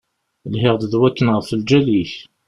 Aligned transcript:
Lhiɣ-d 0.51 0.83
d 0.91 0.93
wakken 0.99 1.27
ɣef 1.35 1.49
lǧal-ik. 1.59 2.13